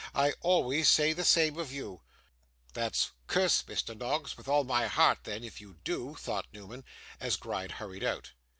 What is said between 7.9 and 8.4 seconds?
out.